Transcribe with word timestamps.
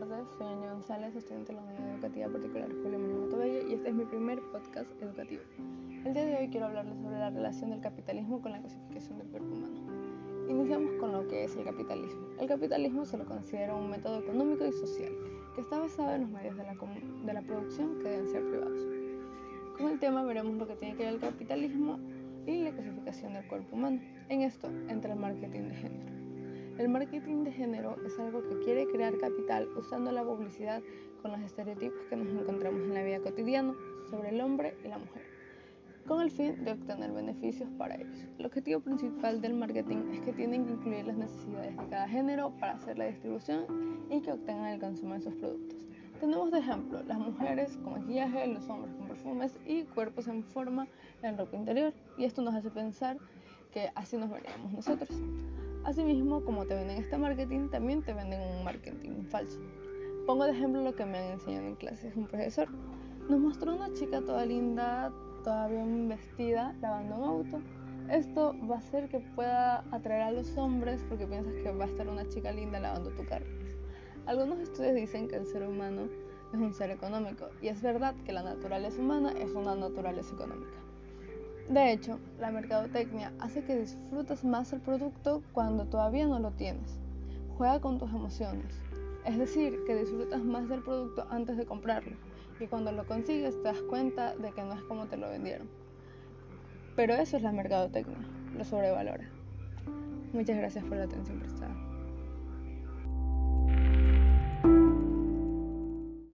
tardes. 0.00 0.26
Soy 0.36 0.46
Aña 0.46 0.72
González, 0.72 1.16
estudiante 1.16 1.54
de 1.54 1.58
la 1.58 1.64
Unidad 1.64 1.94
Educativa 1.94 2.28
Particular 2.28 2.68
Julio 2.82 2.98
Manuel 2.98 3.18
Montebello 3.20 3.66
y 3.66 3.72
este 3.72 3.88
es 3.88 3.94
mi 3.94 4.04
primer 4.04 4.42
podcast 4.52 4.90
educativo. 5.00 5.42
El 6.04 6.12
día 6.12 6.26
de 6.26 6.36
hoy 6.36 6.48
quiero 6.48 6.66
hablarles 6.66 6.98
sobre 6.98 7.18
la 7.18 7.30
relación 7.30 7.70
del 7.70 7.80
capitalismo 7.80 8.42
con 8.42 8.52
la 8.52 8.60
clasificación 8.60 9.16
del 9.16 9.28
cuerpo 9.28 9.54
humano. 9.54 9.80
Iniciamos 10.50 10.92
con 11.00 11.12
lo 11.12 11.26
que 11.28 11.44
es 11.44 11.56
el 11.56 11.64
capitalismo. 11.64 12.26
El 12.38 12.46
capitalismo 12.46 13.06
se 13.06 13.16
lo 13.16 13.24
considera 13.24 13.74
un 13.74 13.88
método 13.88 14.18
económico 14.18 14.66
y 14.66 14.72
social 14.72 15.12
que 15.54 15.62
está 15.62 15.78
basado 15.78 16.14
en 16.14 16.22
los 16.22 16.30
medios 16.30 16.58
de 16.58 16.64
la, 16.64 16.74
de 16.74 17.32
la 17.32 17.40
producción 17.40 17.98
que 18.00 18.08
deben 18.10 18.28
ser 18.28 18.46
privados. 18.50 18.86
Con 19.78 19.88
el 19.92 19.98
tema 19.98 20.22
veremos 20.24 20.56
lo 20.56 20.66
que 20.66 20.76
tiene 20.76 20.94
que 20.96 21.04
ver 21.04 21.14
el 21.14 21.20
capitalismo 21.20 21.98
y 22.44 22.64
la 22.64 22.72
clasificación 22.72 23.32
del 23.32 23.46
cuerpo 23.46 23.74
humano. 23.74 24.02
En 24.28 24.42
esto 24.42 24.68
entra 24.88 25.14
el 25.14 25.18
marketing 25.18 25.68
de. 25.68 25.85
El 26.78 26.90
marketing 26.90 27.44
de 27.44 27.52
género 27.52 27.96
es 28.04 28.18
algo 28.18 28.42
que 28.42 28.58
quiere 28.58 28.86
crear 28.86 29.16
capital 29.16 29.66
usando 29.78 30.12
la 30.12 30.22
publicidad 30.22 30.82
con 31.22 31.32
los 31.32 31.40
estereotipos 31.40 32.04
que 32.10 32.16
nos 32.16 32.28
encontramos 32.28 32.82
en 32.82 32.92
la 32.92 33.02
vida 33.02 33.18
cotidiana 33.20 33.74
sobre 34.10 34.28
el 34.28 34.40
hombre 34.42 34.76
y 34.84 34.88
la 34.88 34.98
mujer, 34.98 35.22
con 36.06 36.20
el 36.20 36.30
fin 36.30 36.62
de 36.64 36.72
obtener 36.72 37.12
beneficios 37.12 37.70
para 37.78 37.94
ellos. 37.94 38.26
El 38.38 38.44
objetivo 38.44 38.80
principal 38.80 39.40
del 39.40 39.54
marketing 39.54 40.12
es 40.12 40.20
que 40.20 40.34
tienen 40.34 40.66
que 40.66 40.72
incluir 40.72 41.06
las 41.06 41.16
necesidades 41.16 41.78
de 41.78 41.86
cada 41.86 42.08
género 42.08 42.50
para 42.60 42.74
hacer 42.74 42.98
la 42.98 43.06
distribución 43.06 43.64
y 44.10 44.20
que 44.20 44.32
obtengan 44.32 44.74
el 44.74 44.78
consumo 44.78 45.14
de 45.14 45.20
sus 45.22 45.34
productos. 45.34 45.86
Tenemos 46.20 46.50
de 46.50 46.58
ejemplo 46.58 47.02
las 47.04 47.18
mujeres 47.18 47.78
con 47.78 47.94
maquillaje, 47.94 48.46
los 48.48 48.68
hombres 48.68 48.94
con 48.96 49.08
perfumes 49.08 49.56
y 49.64 49.84
cuerpos 49.84 50.28
en 50.28 50.44
forma 50.44 50.88
en 51.22 51.38
ropa 51.38 51.56
interior. 51.56 51.94
Y 52.18 52.24
esto 52.24 52.42
nos 52.42 52.54
hace 52.54 52.70
pensar 52.70 53.16
que 53.76 53.92
así 53.94 54.16
nos 54.16 54.30
veríamos 54.30 54.72
nosotros. 54.72 55.10
Asimismo, 55.84 56.42
como 56.42 56.64
te 56.64 56.74
venden 56.74 56.96
este 56.96 57.18
marketing, 57.18 57.68
también 57.68 58.02
te 58.02 58.14
venden 58.14 58.40
un 58.40 58.64
marketing 58.64 59.24
falso. 59.24 59.60
Pongo 60.26 60.44
de 60.44 60.52
ejemplo 60.52 60.80
lo 60.80 60.96
que 60.96 61.04
me 61.04 61.18
han 61.18 61.32
enseñado 61.32 61.66
en 61.66 61.74
clases 61.74 62.16
un 62.16 62.26
profesor. 62.26 62.68
Nos 63.28 63.38
mostró 63.38 63.76
una 63.76 63.92
chica 63.92 64.22
toda 64.22 64.46
linda, 64.46 65.12
toda 65.44 65.68
bien 65.68 66.08
vestida, 66.08 66.74
lavando 66.80 67.16
un 67.16 67.24
auto. 67.24 67.60
Esto 68.08 68.54
va 68.66 68.76
a 68.76 68.78
hacer 68.78 69.10
que 69.10 69.20
pueda 69.20 69.84
atraer 69.90 70.22
a 70.22 70.30
los 70.30 70.56
hombres 70.56 71.04
porque 71.06 71.26
piensas 71.26 71.52
que 71.62 71.70
va 71.70 71.84
a 71.84 71.88
estar 71.88 72.08
una 72.08 72.26
chica 72.30 72.52
linda 72.52 72.80
lavando 72.80 73.10
tu 73.10 73.26
carro. 73.26 73.44
Algunos 74.24 74.58
estudios 74.58 74.94
dicen 74.94 75.28
que 75.28 75.36
el 75.36 75.44
ser 75.44 75.68
humano 75.68 76.08
es 76.54 76.58
un 76.58 76.72
ser 76.72 76.90
económico 76.90 77.50
y 77.60 77.68
es 77.68 77.82
verdad 77.82 78.14
que 78.24 78.32
la 78.32 78.42
naturaleza 78.42 78.98
humana 79.02 79.32
es 79.32 79.52
una 79.52 79.74
naturaleza 79.74 80.34
económica. 80.34 80.78
De 81.68 81.92
hecho, 81.92 82.20
la 82.38 82.52
mercadotecnia 82.52 83.32
hace 83.40 83.64
que 83.64 83.76
disfrutes 83.76 84.44
más 84.44 84.72
el 84.72 84.80
producto 84.80 85.42
cuando 85.52 85.86
todavía 85.86 86.26
no 86.26 86.38
lo 86.38 86.52
tienes. 86.52 87.00
Juega 87.56 87.80
con 87.80 87.98
tus 87.98 88.10
emociones. 88.10 88.80
Es 89.24 89.36
decir, 89.36 89.80
que 89.84 89.96
disfrutas 89.96 90.44
más 90.44 90.68
del 90.68 90.84
producto 90.84 91.26
antes 91.28 91.56
de 91.56 91.66
comprarlo 91.66 92.16
y 92.60 92.66
cuando 92.68 92.92
lo 92.92 93.06
consigues 93.06 93.56
te 93.62 93.68
das 93.68 93.82
cuenta 93.82 94.36
de 94.36 94.52
que 94.52 94.62
no 94.62 94.74
es 94.74 94.82
como 94.82 95.06
te 95.06 95.16
lo 95.16 95.28
vendieron. 95.28 95.68
Pero 96.94 97.14
eso 97.14 97.36
es 97.36 97.42
la 97.42 97.52
mercadotecnia, 97.52 98.16
lo 98.56 98.64
sobrevalora. 98.64 99.28
Muchas 100.32 100.56
gracias 100.56 100.84
por 100.84 100.96
la 100.96 101.04
atención 101.04 101.40
prestada. 101.40 101.74